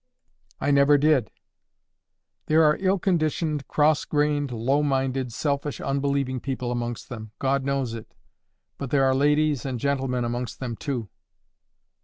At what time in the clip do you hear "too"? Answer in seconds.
10.75-11.09